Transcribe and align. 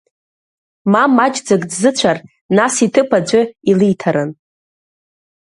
Ма 0.91 1.03
маҷӡак 1.15 1.61
дзыцәар, 1.69 2.17
нас 2.57 2.75
иҭыԥ 2.85 3.09
аӡәы 3.17 3.41
илиҭарын. 3.69 4.31